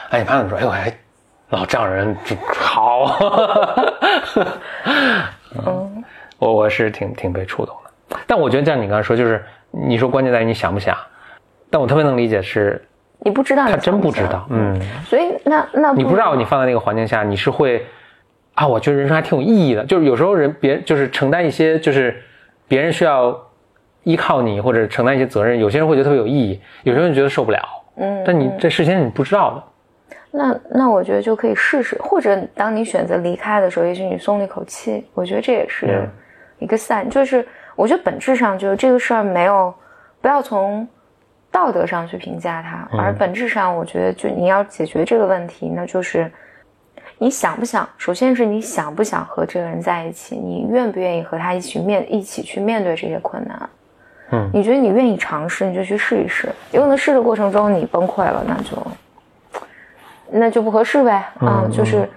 [0.09, 0.57] 哎，你妈怎么说？
[0.59, 0.93] 哎，我还
[1.49, 2.15] 老丈人
[2.55, 3.19] 好，
[5.65, 6.03] 嗯，
[6.39, 8.17] 我我是挺挺被触动的。
[8.25, 10.97] 但我觉得像你刚才说，就是你说关键在于你想不想，
[11.69, 12.83] 但我特别能理解是
[13.19, 14.79] 你不知道，他真不知道，，嗯。
[15.05, 17.85] 所以那那你不知道你放在那个环境下，你是会
[18.55, 19.85] 啊，我觉得人生还挺有意义的。
[19.85, 22.19] 就是有时候人别就是承担一些，就是
[22.67, 23.37] 别人需要
[24.03, 27.59] 依靠你或者承担一些责任，有些人会觉得特别有意义，有些人觉得受不了。
[27.97, 29.63] 嗯，但你这事先你不知道的，
[30.31, 35.05] 那那我觉得就可以试试，或者当你选择离开的时候，也许你松了一口气。
[35.13, 36.09] 我觉得这也是嗯
[36.59, 37.45] 一个 sign，、就是
[37.75, 39.73] 我觉得本质上就是这个事儿没有，
[40.21, 40.87] 不要从
[41.51, 46.29] 道德上去评价它，嗯而本质上，我觉得就你要解决这个问题，那就是
[47.17, 53.69] 你想不想，首先是你想不想和这个人在一起，你愿不愿意和他一起面一起去面对这些困难。
[54.31, 56.49] 嗯你觉得你愿意尝试，你就去试一试。
[56.71, 58.87] 有可能试的过程中你崩溃了，那就
[60.31, 61.11] 那就不合适呗。
[61.39, 62.09] 啊、嗯就是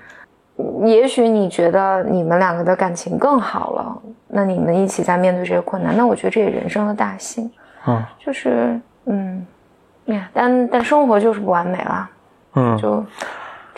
[0.84, 7.50] 也许你觉得你们两个的感情更好了，那你们一起在面对这些困难，那我觉得这也人生的大幸。
[7.86, 9.46] 嗯就是嗯，
[10.06, 12.10] 呀，但但生活就是不完美了，
[12.54, 13.04] 嗯，就这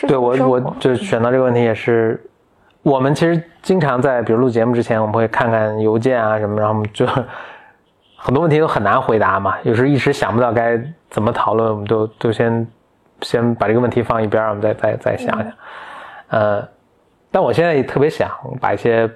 [0.07, 2.23] 对我我就选到这个问题也是，
[2.83, 7.07] 我们其实经常在比如录节目之前，我们会看看邮件啊什么，然后我们就
[8.17, 12.67] 很多问题都很难回答嘛，有时候一时想不到该怎么讨论，我们都都先
[13.23, 15.53] 先把这个问题放一边，我们再再再想想。
[16.29, 16.67] 呃，
[17.31, 18.31] 但我现在也特别想
[18.61, 19.11] 把一些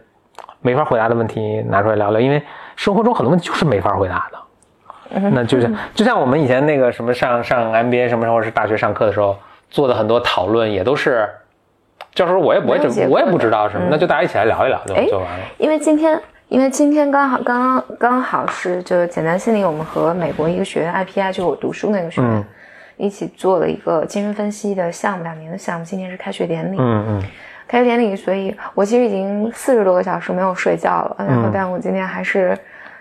[0.61, 2.43] 没法回答的问题拿出来聊聊，因为
[2.77, 4.39] 生活中很多问题就是没法回答的。
[5.31, 9.37] 那就像就像我们以前那个什么上上 MBA 什么时候是大学上课的时候
[9.75, 11.29] 做的很多讨论，也都是
[12.15, 13.91] 教授说我也我也我也不知道什么，嗯。
[13.91, 15.45] 那就大家一起来聊一聊就哎就完了。
[15.59, 16.17] 因为今天，
[16.47, 22.45] 因为今天刚好刚刚刚好是就简单心理，我们和美国一个学院 IPI，就我读书那个学院，嗯。
[22.97, 26.77] 一起做了一个精神分析的项目，两年的项目，今天是开学典礼。
[26.79, 27.23] 嗯嗯。
[27.67, 32.57] 开学典礼，所以我其实已经四十多个小时没有睡觉了，然后但我今天还是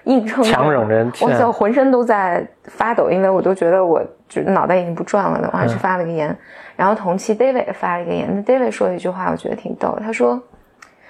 [0.06, 5.68] 硬撑强忍着我就，浑身都在发抖，因为我都觉得我就脑袋已经不转了的，我还嗯。
[5.68, 6.36] 去发了个言。
[6.76, 10.42] 然后同期 David 也发了一个言，那 David 说了一句话，我觉得挺逗，他说，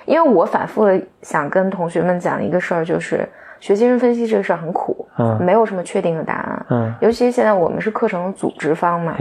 [0.05, 3.27] 因为我反复的想跟同学们讲一个事儿，就是
[3.59, 5.37] 学精神分析这个事儿很苦，嗯。
[5.41, 6.93] 没有什么确定的答案，嗯。
[7.01, 9.15] 尤其现在我们是课程的组织方嘛。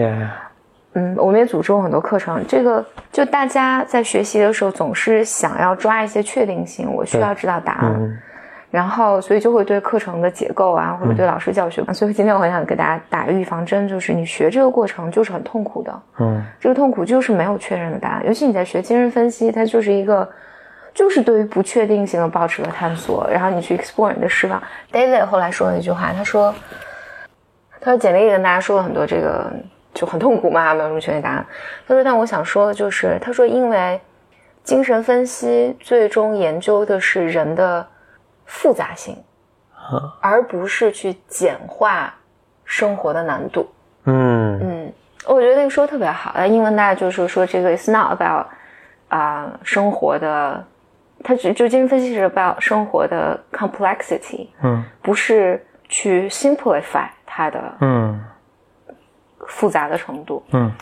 [0.94, 2.44] 嗯，我们也组织过很多课程。
[2.46, 8.18] 这个就大家在学习的时候，总是想要抓一些确定性，我需要知道答案，嗯
[8.72, 20.28] 然后所以就会对课程的结构啊，或者对老师教学，所以今天我很想给大家打预防针，就是你学这个过程就是很痛苦的，嗯这个痛苦就是没有确认的答案，尤其你在学精神分析，它就是一个。
[20.94, 24.62] 就是对于不确定性的保持了探索，然后你去 explore 你的失望。
[24.92, 26.54] David 后来说了一句话，他说
[27.80, 29.50] ：“他说简历里跟大家说了很多这个
[29.94, 31.46] 就很痛苦嘛，没有什么确定答案。
[31.88, 33.98] 他说，但我想说的就是，他说因为
[34.64, 37.86] 精神分析最终研究的是人的
[38.46, 39.16] 复杂性，
[40.20, 42.14] 而不是去简化
[42.64, 43.68] 生活的难度。
[44.04, 44.92] 嗯嗯，
[45.26, 46.32] 我觉得那个说的特别好。
[46.34, 48.46] 呃，英文大家就是说这个 it's not about
[49.08, 50.64] 啊、生活的，
[51.22, 58.24] 它只就精神分析是 about 生活的 complexity，嗯不是去 simplify 它的嗯
[59.46, 60.42] 复杂的程度。
[60.52, 60.72] 嗯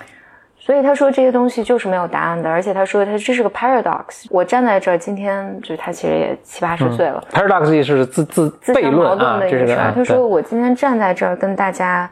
[0.71, 4.27] 所以他说这些东西就是没有答案的，而且他说他这是个 paradox。
[4.31, 12.09] 我站在这儿，今天就是他其实也七八十岁了，，paradox 也是自自自相悖论啊，矛盾的一这是个事儿他说我今天站在这儿跟大家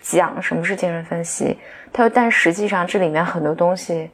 [0.00, 1.58] 讲什么是精神分析，
[1.92, 4.10] 他说但实际上这里面很多东西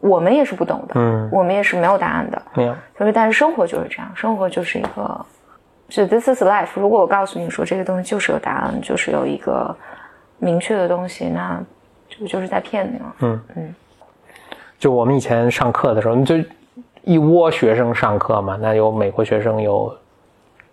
[0.00, 2.42] 我们也是不懂的，嗯我们也是没有答案的。
[2.52, 5.26] 没有，他说但是生活就是这样，生活就是一个，
[5.88, 6.68] 就 this is life。
[6.74, 9.74] 如果我告诉你说这个东西就是有答案，就是有一个
[10.36, 11.58] 明确的东西，那
[12.10, 13.12] 这不就是在骗你吗。
[13.20, 13.74] 嗯嗯
[14.78, 16.34] 就我们以前上课的时候，就
[17.02, 19.94] 一窝学生上课嘛，那有美国学生，有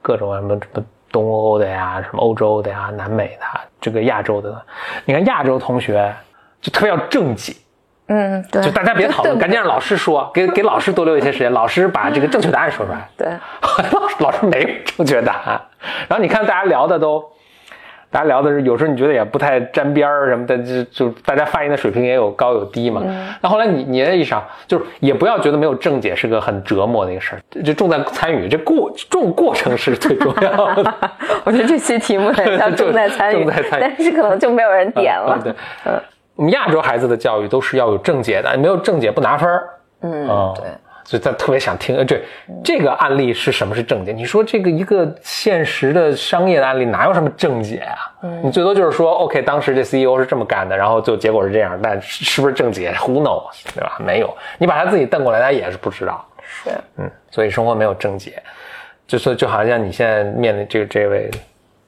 [0.02, 4.62] 各种什么什么东欧的呀，什么欧洲的呀，南美的啊，这个亚洲的。
[5.06, 6.14] 你看亚洲同学
[6.62, 7.54] 就特别要正经，
[8.08, 13.10] 嗯，对，就大家别讨论， 赶紧让老师说，给给老师多留一些时间，老师把这个正确答案说出来。
[13.18, 13.28] 对，
[13.92, 15.62] 老师老师没有正确答案，
[16.08, 17.24] 然后你看大家聊的都，
[18.10, 23.02] 大家聊的是有时候你觉得也不太沾边儿什么的，就就大家发言的水平也有高有低嘛。
[23.42, 30.94] 那、后来你你也一想，就是也不要觉得没有正解是个很折磨的一个事儿，就重在参与，这过重过程是最重要的。
[31.44, 35.38] 我觉得这期题目很像 重在参与，重在参与但是可能就没有人点了。
[35.38, 35.54] 嗯
[35.84, 35.94] 对，
[36.36, 39.64] 我们亚洲孩子的教育都是要有正解的，没有正解不拿分儿。
[40.02, 40.70] 嗯，哦对，
[41.08, 42.22] 所以他特别想听，呃，对，
[42.62, 44.12] 这个案例是什么是正解？
[44.12, 47.96] 你说这个一个现实的商业的案例哪有什么正解啊？
[48.44, 53.98] 你最多就是说，OK，当时这 CEO 是这么干的，然后就结果是这样，但是是不是正解？Who knows，对吧？
[54.06, 56.28] 没有，你把他自己瞪过来，他也是不知道。
[56.44, 58.44] 是，嗯，所以生活没有正解，
[59.08, 61.32] 就说就好像你现在面临这个这位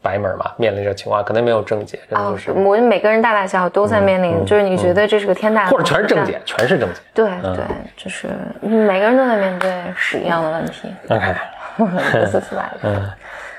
[0.02, 7.00] 白门嘛，面临这情况，肯定没有正解，真的是，，我们每个人大大小小都在面临，就是你觉得这是个天大的，或者全是正解，，全是正解。
[7.14, 7.64] 对对，
[7.97, 8.28] 就是
[8.62, 11.36] 每个人都在面对屎一样的问题，OK。
[12.12, 12.80] 这是出来的。
[12.84, 13.10] 嗯，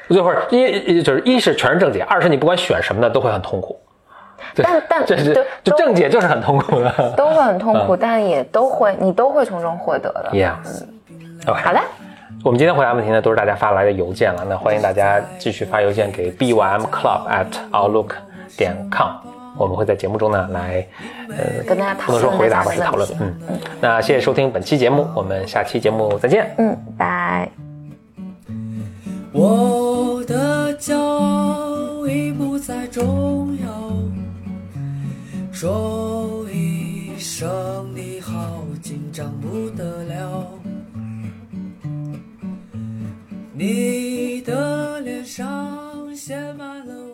[0.09, 3.81] 最后一一就是一是全是正解，二是你不管选什么的都会很痛苦。
[4.57, 5.33] 但但这是
[5.63, 7.15] 就正解就是很痛苦的。
[7.17, 10.31] 都会很痛苦，但也都会，你都会从中获得的。
[10.33, 10.55] Yeah。
[11.47, 11.81] OK，好的，
[12.43, 14.47] 我们今天回答问题呢，都是大家发来的邮件了。
[14.49, 18.13] 那欢迎大家继续发邮件给 bymclub at outlook
[18.57, 19.11] 点 com，
[19.59, 20.87] 我们会在节目中呢来，
[21.29, 23.35] 呃，跟大家讨不能说回答吧，是讨论嗯。
[23.51, 26.51] 嗯，那谢谢收听本期节目，我们下期节目再见。
[26.57, 27.47] 嗯，拜。
[29.33, 33.93] 我的骄傲已不再重要，
[35.53, 37.47] 说一声
[37.95, 38.33] 你好，
[38.83, 40.60] 紧张不得了。
[43.61, 47.10] 你的脸上写满了。